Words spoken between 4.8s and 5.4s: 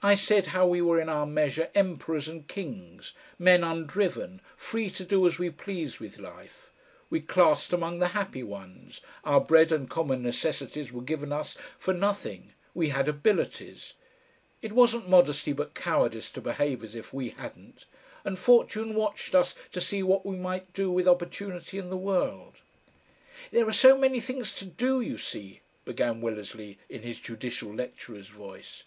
to do as